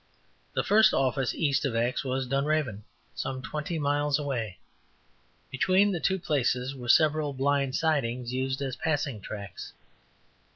[0.55, 2.81] The first office east of X was Dunraven,
[3.13, 4.57] some twenty miles away.
[5.51, 9.73] Between the two places were several blind sidings used as passing tracks.